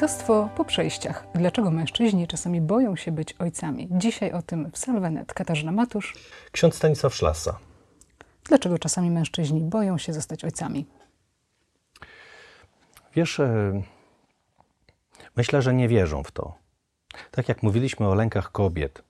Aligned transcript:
Ojcostwo 0.00 0.48
po 0.56 0.64
przejściach. 0.64 1.26
Dlaczego 1.34 1.70
mężczyźni 1.70 2.26
czasami 2.26 2.60
boją 2.60 2.96
się 2.96 3.12
być 3.12 3.32
ojcami? 3.38 3.88
Dzisiaj 3.90 4.32
o 4.32 4.42
tym 4.42 4.70
w 4.72 4.78
Salwenet. 4.78 5.34
Katarzyna 5.34 5.72
Matusz. 5.72 6.14
Ksiądz 6.52 6.74
Stanisław 6.74 7.14
Szlasa. 7.14 7.58
Dlaczego 8.44 8.78
czasami 8.78 9.10
mężczyźni 9.10 9.60
boją 9.60 9.98
się 9.98 10.12
zostać 10.12 10.44
ojcami? 10.44 10.86
Wiesz, 13.14 13.40
e, 13.40 13.82
myślę, 15.36 15.62
że 15.62 15.74
nie 15.74 15.88
wierzą 15.88 16.22
w 16.22 16.30
to. 16.30 16.54
Tak 17.30 17.48
jak 17.48 17.62
mówiliśmy 17.62 18.08
o 18.08 18.14
lękach 18.14 18.52
kobiet. 18.52 19.02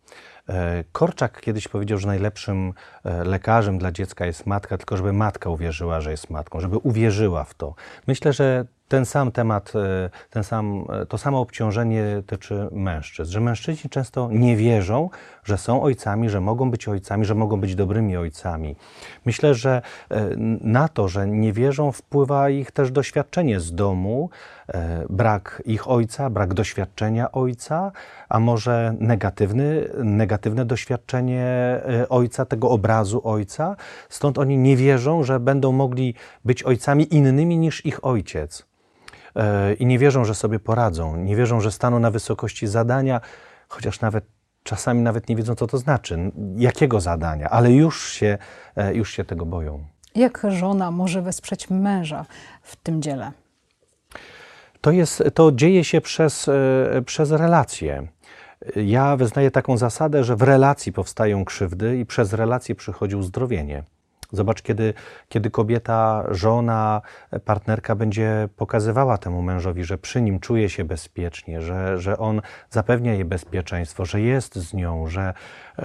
E, 0.48 0.84
Korczak 0.92 1.40
kiedyś 1.40 1.68
powiedział, 1.68 1.98
że 1.98 2.06
najlepszym 2.06 2.72
e, 3.04 3.24
lekarzem 3.24 3.78
dla 3.78 3.92
dziecka 3.92 4.26
jest 4.26 4.46
matka, 4.46 4.78
tylko 4.78 4.96
żeby 4.96 5.12
matka 5.12 5.50
uwierzyła, 5.50 6.00
że 6.00 6.10
jest 6.10 6.30
matką, 6.30 6.60
żeby 6.60 6.78
uwierzyła 6.78 7.44
w 7.44 7.54
to. 7.54 7.74
Myślę, 8.06 8.32
że 8.32 8.64
ten 8.90 9.06
sam 9.06 9.32
temat, 9.32 9.72
e, 9.74 10.10
ten 10.30 10.44
sam, 10.44 10.84
e, 11.02 11.06
to 11.06 11.18
samo 11.18 11.40
obciążenie 11.40 12.22
tyczy 12.26 12.68
mężczyzn, 12.72 13.32
że 13.32 13.40
mężczyźni 13.40 13.90
często 13.90 14.28
nie 14.32 14.56
wierzą, 14.56 15.10
że 15.44 15.58
są 15.58 15.82
ojcami, 15.82 16.30
że 16.30 16.40
mogą 16.40 16.70
być 16.70 16.88
ojcami, 16.88 17.24
że 17.24 17.34
mogą 17.34 17.60
być 17.60 17.74
dobrymi 17.74 18.16
ojcami. 18.16 18.76
Myślę, 19.24 19.54
że 19.54 19.82
e, 20.10 20.30
na 20.60 20.88
to, 20.88 21.08
że 21.08 21.26
nie 21.26 21.52
wierzą, 21.52 21.92
wpływa 21.92 22.50
ich 22.50 22.70
też 22.70 22.90
doświadczenie 22.90 23.60
z 23.60 23.74
domu, 23.74 24.30
brak 25.10 25.62
ich 25.66 25.88
ojca, 25.88 26.30
brak 26.30 26.54
doświadczenia 26.54 27.32
ojca, 27.32 27.92
a 28.28 28.40
może 28.40 28.94
negatywny, 29.00 29.88
negatywne 30.04 30.64
doświadczenie 30.64 31.46
ojca, 32.08 32.44
tego 32.44 32.70
obrazu 32.70 33.20
ojca. 33.24 33.76
Stąd 34.08 34.38
oni 34.38 34.58
nie 34.58 34.76
wierzą, 34.76 35.24
że 35.24 35.40
będą 35.40 35.72
mogli 35.72 36.14
być 36.44 36.62
ojcami 36.62 37.14
innymi 37.14 37.58
niż 37.58 37.86
ich 37.86 38.04
ojciec. 38.04 38.70
I 39.78 39.86
nie 39.86 39.98
wierzą, 39.98 40.24
że 40.24 40.34
sobie 40.34 40.58
poradzą, 40.58 41.16
nie 41.16 41.36
wierzą, 41.36 41.60
że 41.60 41.72
staną 41.72 41.98
na 41.98 42.10
wysokości 42.10 42.66
zadania, 42.66 43.20
chociaż 43.68 44.00
nawet 44.00 44.24
czasami 44.62 45.02
nawet 45.02 45.28
nie 45.28 45.36
wiedzą, 45.36 45.54
co 45.54 45.66
to 45.66 45.78
znaczy, 45.78 46.32
jakiego 46.56 47.00
zadania, 47.00 47.50
ale 47.50 47.72
już 47.72 48.12
się, 48.12 48.38
e, 48.76 48.94
już 48.94 49.10
się 49.10 49.24
tego 49.24 49.46
boją. 49.46 49.84
Jak 50.14 50.46
żona 50.48 50.90
może 50.90 51.22
wesprzeć 51.22 51.70
męża 51.70 52.26
w 52.62 52.76
tym 52.76 53.02
dziele? 53.02 53.32
To, 54.80 54.90
jest, 54.90 55.22
to 55.34 55.52
dzieje 55.52 55.84
się 55.84 56.00
przez, 56.00 56.48
e, 56.48 57.02
przez 57.06 57.30
relacje. 57.30 58.08
Ja 58.76 59.16
wyznaję 59.16 59.50
taką 59.50 59.76
zasadę, 59.76 60.24
że 60.24 60.36
w 60.36 60.42
relacji 60.42 60.92
powstają 60.92 61.44
krzywdy 61.44 61.98
i 61.98 62.06
przez 62.06 62.32
relacje 62.32 62.74
przychodzi 62.74 63.16
uzdrowienie. 63.16 63.82
Zobacz, 64.32 64.62
kiedy, 64.62 64.94
kiedy 65.28 65.50
kobieta, 65.50 66.24
żona, 66.30 67.02
partnerka 67.44 67.94
będzie 67.94 68.48
pokazywała 68.56 69.18
temu 69.18 69.42
mężowi, 69.42 69.84
że 69.84 69.98
przy 69.98 70.22
nim 70.22 70.40
czuje 70.40 70.68
się 70.68 70.84
bezpiecznie, 70.84 71.60
że, 71.60 71.98
że 71.98 72.18
on 72.18 72.40
zapewnia 72.70 73.14
jej 73.14 73.24
bezpieczeństwo, 73.24 74.04
że 74.04 74.20
jest 74.20 74.54
z 74.54 74.74
nią, 74.74 75.06
że, 75.06 75.34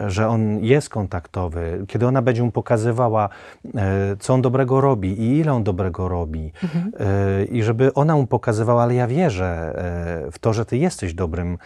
że 0.08 0.28
on 0.28 0.60
jest 0.64 0.90
kontaktowy, 0.90 1.86
kiedy 1.88 2.08
ona 2.08 2.22
będzie 2.22 2.44
mu 2.44 2.52
pokazywała, 2.52 3.30
e, 3.76 4.16
co 4.20 4.34
on 4.34 4.42
dobrego 4.42 4.82
robi 4.82 5.22
i 5.22 5.38
ile 5.38 5.54
on 5.54 5.64
dobrego 5.64 6.08
robi, 6.08 6.52
e, 7.00 7.46
i 7.46 7.64
żeby 7.64 7.94
ona 7.94 8.16
mu 8.16 8.28
pokazywała, 8.28 8.84
ale 8.84 8.96
ja 8.96 9.08
wierzę 9.08 9.74
e, 10.28 10.32
w 10.32 10.40
to, 10.40 10.54
że 10.54 10.66
ty 10.66 10.78
jesteś 10.78 11.14
dobrym 11.14 11.58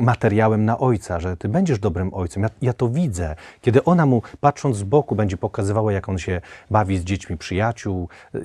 materiałem 0.00 0.64
na 0.64 0.78
ojca, 0.78 1.20
że 1.20 1.36
ty 1.36 1.48
będziesz 1.48 1.78
dobrym 1.78 2.14
ojcem. 2.14 2.42
Ja, 2.42 2.48
ja 2.62 2.72
to 2.72 2.88
widzę. 2.88 3.36
Kiedy 3.60 3.84
ona 3.84 4.06
mu, 4.06 4.22
patrząc 4.40 4.76
z 4.76 4.82
boku, 4.82 5.14
będzie 5.14 5.36
pokazywała, 5.36 5.57
jak 5.90 6.08
on 6.08 6.18
się 6.18 6.40
bawi 6.70 6.98
z 6.98 7.04
dziećmi 7.04 7.36
przyjaciół, 7.36 8.08
e, 8.34 8.38
e, 8.38 8.42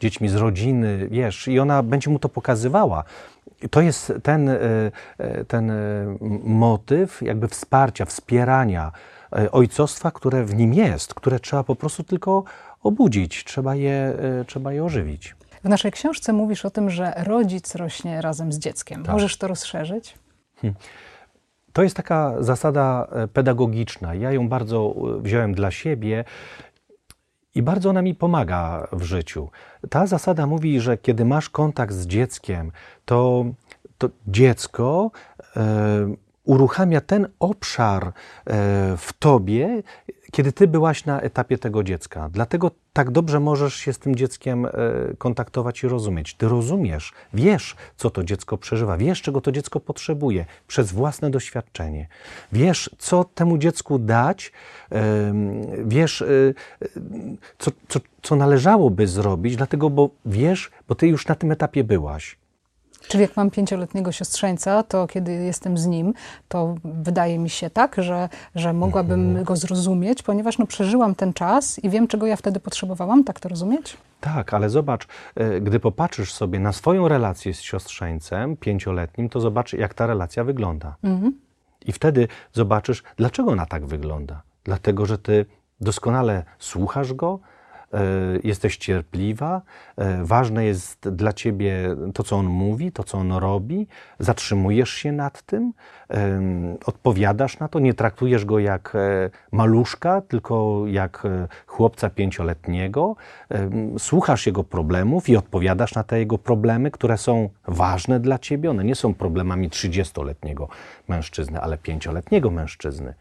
dziećmi 0.00 0.28
z 0.28 0.34
rodziny, 0.34 1.08
wiesz, 1.10 1.48
i 1.48 1.58
ona 1.58 1.82
będzie 1.82 2.10
mu 2.10 2.18
to 2.18 2.28
pokazywała. 2.28 3.04
To 3.70 3.80
jest 3.80 4.12
ten, 4.22 4.48
e, 4.48 4.58
ten 5.48 5.72
motyw 6.44 7.22
jakby 7.22 7.48
wsparcia, 7.48 8.04
wspierania 8.04 8.92
ojcostwa, 9.52 10.10
które 10.10 10.44
w 10.44 10.54
nim 10.54 10.74
jest, 10.74 11.14
które 11.14 11.40
trzeba 11.40 11.64
po 11.64 11.76
prostu 11.76 12.04
tylko 12.04 12.44
obudzić, 12.82 13.44
trzeba 13.44 13.74
je, 13.74 14.14
trzeba 14.46 14.72
je 14.72 14.84
ożywić. 14.84 15.34
W 15.64 15.68
naszej 15.68 15.92
książce 15.92 16.32
mówisz 16.32 16.64
o 16.64 16.70
tym, 16.70 16.90
że 16.90 17.14
rodzic 17.16 17.74
rośnie 17.74 18.20
razem 18.20 18.52
z 18.52 18.58
dzieckiem. 18.58 19.02
Tak. 19.02 19.12
Możesz 19.12 19.36
to 19.36 19.48
rozszerzyć? 19.48 20.14
To 21.72 21.82
jest 21.82 21.96
taka 21.96 22.42
zasada 22.42 23.08
e, 23.12 23.28
pedagogiczna. 23.28 24.14
Ja 24.14 24.32
ją 24.32 24.48
bardzo 24.48 24.94
e, 25.18 25.22
wziąłem 25.22 25.54
dla 25.54 25.70
siebie 25.70 26.24
i 27.54 27.62
bardzo 27.62 27.90
ona 27.90 28.02
mi 28.02 28.14
pomaga 28.14 28.88
w 28.92 29.02
życiu. 29.02 29.50
Ta 29.90 30.06
zasada 30.06 30.46
mówi, 30.46 30.80
że 30.80 30.98
kiedy 30.98 31.24
masz 31.24 31.50
kontakt 31.50 31.94
z 31.94 32.06
dzieckiem, 32.06 32.72
to, 33.04 33.44
to 33.98 34.08
dziecko 34.26 35.10
e, 35.56 36.14
uruchamia 36.44 37.00
ten 37.00 37.28
obszar 37.40 38.06
e, 38.06 38.12
w 38.96 39.12
tobie, 39.18 39.82
kiedy 40.32 40.52
ty 40.52 40.68
byłaś 40.68 41.04
na 41.04 41.20
etapie 41.20 41.58
tego 41.58 41.82
dziecka. 41.82 42.28
Dlatego 42.32 42.70
tak 42.92 43.10
dobrze 43.10 43.40
możesz 43.40 43.74
się 43.74 43.92
z 43.92 43.98
tym 43.98 44.16
dzieckiem 44.16 44.66
e, 44.66 44.70
kontaktować 45.18 45.82
i 45.82 45.88
rozumieć. 45.88 46.34
Ty 46.34 46.48
rozumiesz, 46.48 47.12
wiesz, 47.34 47.76
co 47.96 48.10
to 48.10 48.24
dziecko 48.24 48.58
przeżywa, 48.58 48.96
wiesz, 48.96 49.22
czego 49.22 49.40
to 49.40 49.52
dziecko 49.52 49.80
potrzebuje 49.80 50.44
przez 50.66 50.92
własne 50.92 51.30
doświadczenie. 51.30 52.08
Wiesz, 52.52 52.90
co 52.98 53.24
temu 53.24 53.58
dziecku 53.58 53.98
dać, 53.98 54.52
wiesz, 55.84 56.22
e, 56.22 56.26
e, 56.82 56.88
co, 57.58 57.70
co, 57.88 58.00
co 58.22 58.36
należałoby 58.36 59.06
zrobić, 59.06 59.56
dlatego, 59.56 59.90
bo 59.90 60.10
wiesz, 60.26 60.70
bo 60.88 60.94
ty 60.94 61.08
już 61.08 61.26
na 61.26 61.34
tym 61.34 61.52
etapie 61.52 61.84
byłaś. 61.84 62.41
Czyli 63.08 63.22
jak 63.22 63.36
mam 63.36 63.50
pięcioletniego 63.50 64.12
siostrzeńca, 64.12 64.82
to 64.82 65.06
kiedy 65.06 65.32
jestem 65.32 65.78
z 65.78 65.86
nim, 65.86 66.14
to 66.48 66.74
wydaje 66.84 67.38
mi 67.38 67.50
się 67.50 67.70
tak, 67.70 67.96
że, 67.98 68.28
że 68.54 68.72
mogłabym 68.72 69.26
Mhm. 69.28 69.44
go 69.44 69.56
zrozumieć, 69.56 70.22
ponieważ 70.22 70.58
no, 70.58 70.66
przeżyłam 70.66 71.14
ten 71.14 71.32
czas 71.32 71.78
i 71.78 71.90
wiem, 71.90 72.08
czego 72.08 72.26
ja 72.26 72.36
wtedy 72.36 72.60
potrzebowałam. 72.60 73.24
Tak 73.24 73.40
to 73.40 73.48
rozumieć? 73.48 73.96
Tak, 74.20 74.54
ale 74.54 74.70
zobacz, 74.70 75.06
e, 75.34 75.60
gdy 75.60 75.80
popatrzysz 75.80 76.32
sobie 76.32 76.58
na 76.60 76.72
swoją 76.72 77.08
relację 77.08 77.54
z 77.54 77.60
siostrzeńcem 77.60 78.56
pięcioletnim, 78.56 79.28
to 79.28 79.40
zobacz, 79.40 79.72
jak 79.72 79.94
ta 79.94 80.06
relacja 80.06 80.44
wygląda. 80.44 80.96
Mhm. 81.04 81.32
I 81.86 81.92
wtedy 81.92 82.28
zobaczysz, 82.52 83.02
dlaczego 83.16 83.50
ona 83.50 83.66
tak 83.66 83.86
wygląda. 83.86 84.42
Dlatego, 84.64 85.06
że 85.06 85.18
ty 85.18 85.46
doskonale 85.80 86.44
słuchasz 86.58 87.12
go, 87.12 87.38
jesteś 88.44 88.76
cierpliwa, 88.76 89.62
e, 89.96 90.24
ważne 90.24 90.64
jest 90.64 91.08
dla 91.08 91.32
ciebie 91.32 91.96
to, 92.14 92.22
co 92.22 92.36
on 92.36 92.46
mówi, 92.46 92.92
to, 92.92 93.04
co 93.04 93.18
on 93.18 93.32
robi, 93.32 93.86
zatrzymujesz 94.18 94.90
się 94.90 95.12
nad 95.12 95.42
tym, 95.42 95.72
odpowiadasz 96.86 97.58
na 97.58 97.68
to, 97.68 97.78
nie 97.78 97.94
traktujesz 97.94 98.44
go 98.44 98.58
jak 98.58 98.92
e, 98.94 99.30
maluszka, 99.52 100.20
tylko 100.20 100.82
jak 100.86 101.22
e, 101.24 101.48
chłopca 101.66 102.10
pięcioletniego, 102.10 103.16
słuchasz 103.98 104.46
jego 104.46 104.64
problemów 104.64 105.28
i 105.28 105.36
odpowiadasz 105.36 105.94
na 105.94 106.04
te 106.04 106.18
jego 106.18 106.38
problemy, 106.38 106.90
które 106.90 107.18
są 107.18 107.48
ważne 107.68 108.20
dla 108.20 108.38
ciebie. 108.38 108.70
One 108.70 108.84
nie 108.84 108.94
są 108.94 109.14
problemami 109.14 109.70
30-letniego 109.70 110.68
mężczyzny, 111.08 111.60
ale 111.60 111.78
pięcioletniego 111.78 112.50
mężczyzny. 112.50 113.14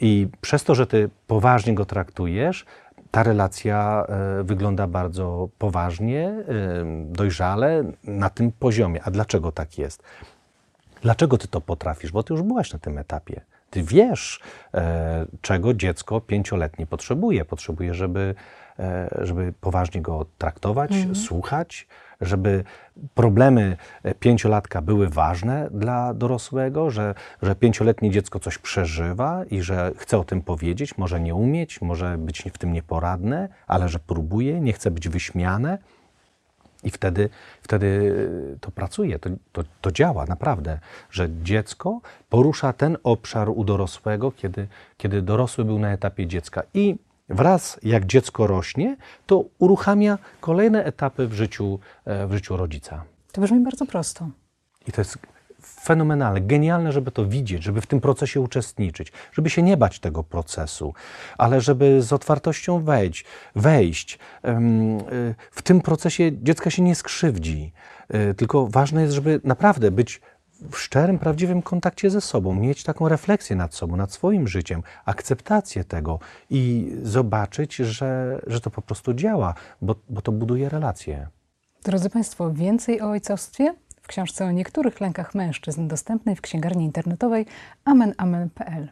I 0.00 0.28
przez 0.40 0.64
to, 0.64 0.74
że 0.74 0.86
ty 0.86 1.10
poważnie 1.26 1.74
go 1.74 1.84
traktujesz, 1.84 2.64
ta 3.10 3.22
relacja 3.22 4.06
e, 4.08 4.44
wygląda 4.44 4.86
bardzo 4.86 5.48
poważnie, 5.58 6.28
e, 6.28 6.44
dojrzale 7.06 7.84
na 8.04 8.30
tym 8.30 8.52
poziomie. 8.52 9.02
A 9.02 9.10
dlaczego 9.10 9.52
tak 9.52 9.78
jest? 9.78 10.02
Dlaczego 11.02 11.38
ty 11.38 11.48
to 11.48 11.60
potrafisz? 11.60 12.12
Bo 12.12 12.22
ty 12.22 12.34
już 12.34 12.42
byłaś 12.42 12.72
na 12.72 12.78
tym 12.78 12.98
etapie. 12.98 13.40
Ty 13.70 13.82
wiesz, 13.82 14.40
e, 14.74 15.26
czego 15.40 15.74
dziecko 15.74 16.20
pięcioletnie 16.20 16.86
potrzebuje. 16.86 17.44
Potrzebuje, 17.44 17.94
żeby, 17.94 18.34
e, 18.78 19.08
żeby 19.20 19.52
poważnie 19.60 20.02
go 20.02 20.26
traktować, 20.38 20.90
słuchać, 21.14 21.86
żeby 22.20 22.64
problemy 23.14 23.76
e, 24.02 24.14
pięciolatka 24.14 24.82
były 24.82 25.08
ważne 25.08 25.68
dla 25.70 26.14
dorosłego, 26.14 26.90
że, 26.90 27.14
że 27.42 27.54
pięcioletnie 27.54 28.10
dziecko 28.10 28.40
coś 28.40 28.58
przeżywa 28.58 29.44
i 29.50 29.62
że 29.62 29.92
chce 29.96 30.18
o 30.18 30.24
tym 30.24 30.42
powiedzieć, 30.42 30.98
może 30.98 31.20
nie 31.20 31.34
umieć, 31.34 31.80
może 31.80 32.18
być 32.18 32.42
w 32.52 32.58
tym 32.58 32.72
nieporadne, 32.72 33.48
ale 33.66 33.88
że 33.88 33.98
próbuje, 33.98 34.60
nie 34.60 34.72
chce 34.72 34.90
być 34.90 35.08
wyśmiane. 35.08 35.78
I 36.84 36.90
wtedy, 36.90 37.28
wtedy 37.62 38.14
to 38.60 38.70
pracuje, 38.70 39.18
to, 39.18 39.30
to, 39.52 39.62
to 39.80 39.92
działa 39.92 40.26
naprawdę, 40.26 40.78
że 41.10 41.28
dziecko 41.42 42.00
porusza 42.28 42.72
ten 42.72 42.96
obszar 43.02 43.48
u 43.48 43.64
dorosłego, 43.64 44.32
kiedy, 44.32 44.68
kiedy 44.96 45.22
dorosły 45.22 45.64
był 45.64 45.78
na 45.78 45.92
etapie 45.92 46.26
dziecka. 46.26 46.62
I 46.74 46.96
wraz 47.28 47.80
jak 47.82 48.06
dziecko 48.06 48.46
rośnie, 48.46 48.96
to 49.26 49.44
uruchamia 49.58 50.18
kolejne 50.40 50.84
etapy 50.84 51.26
w 51.26 51.32
życiu, 51.32 51.78
e, 52.04 52.26
w 52.26 52.32
życiu 52.32 52.56
rodzica. 52.56 53.04
To 53.32 53.40
brzmi 53.40 53.60
bardzo 53.60 53.86
prosto. 53.86 54.28
I 54.86 54.92
to 54.92 55.00
jest 55.00 55.18
fenomenalne, 55.62 56.40
genialne, 56.40 56.92
żeby 56.92 57.10
to 57.10 57.26
widzieć, 57.26 57.62
żeby 57.62 57.80
w 57.80 57.86
tym 57.86 58.00
procesie 58.00 58.40
uczestniczyć, 58.40 59.12
żeby 59.32 59.50
się 59.50 59.62
nie 59.62 59.76
bać 59.76 59.98
tego 59.98 60.24
procesu, 60.24 60.94
ale 61.38 61.60
żeby 61.60 62.02
z 62.02 62.12
otwartością 62.12 62.84
wejść, 62.84 63.24
wejść. 63.56 64.18
Y, 64.44 65.34
W 65.50 65.62
tym 65.62 65.80
procesie 65.80 66.32
dziecka 66.42 66.70
się 66.70 66.82
nie 66.82 66.94
skrzywdzi, 66.94 67.72
y, 68.14 68.34
tylko 68.34 68.66
ważne 68.66 69.02
jest, 69.02 69.14
żeby 69.14 69.40
naprawdę 69.44 69.90
być 69.90 70.20
w 70.70 70.78
szczerym, 70.78 71.18
prawdziwym 71.18 71.62
kontakcie 71.62 72.10
ze 72.10 72.20
sobą, 72.20 72.54
mieć 72.54 72.82
taką 72.82 73.08
refleksję 73.08 73.56
nad 73.56 73.74
sobą, 73.74 73.96
nad 73.96 74.12
swoim 74.12 74.48
życiem, 74.48 74.82
akceptację 75.04 75.84
tego 75.84 76.18
i 76.50 76.92
zobaczyć, 77.02 77.76
że, 77.76 78.40
że 78.46 78.60
to 78.60 78.70
po 78.70 78.82
prostu 78.82 79.14
działa, 79.14 79.54
bo, 79.82 79.94
bo 80.08 80.22
to 80.22 80.32
buduje 80.32 80.68
relacje. 80.68 81.28
Drodzy 81.84 82.10
Państwo, 82.10 82.52
więcej 82.52 83.00
o 83.00 83.10
ojcostwie 83.10 83.74
książce 84.10 84.44
o 84.44 84.50
niektórych 84.50 85.00
lękach 85.00 85.34
mężczyzn 85.34 85.88
dostępnej 85.88 86.36
w 86.36 86.40
księgarni 86.40 86.84
internetowej 86.84 87.46
amenamen.pl. 87.84 88.88